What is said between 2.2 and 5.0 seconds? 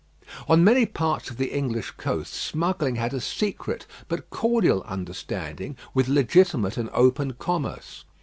smuggling had a secret but cordial